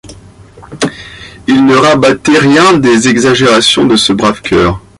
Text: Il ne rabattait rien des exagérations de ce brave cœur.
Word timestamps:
Il 1.45 1.63
ne 1.67 1.75
rabattait 1.75 2.39
rien 2.39 2.73
des 2.73 3.07
exagérations 3.07 3.85
de 3.85 3.95
ce 3.95 4.11
brave 4.13 4.41
cœur. 4.41 4.81